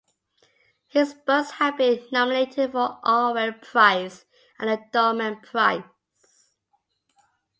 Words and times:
His 0.87 1.13
books 1.13 1.51
have 1.51 1.77
been 1.77 2.03
nominated 2.11 2.71
for 2.71 2.99
the 3.03 3.07
Orwell 3.07 3.53
Prize 3.61 4.25
and 4.57 4.67
the 4.71 4.81
Dolman 4.91 5.41
Prize. 5.41 5.83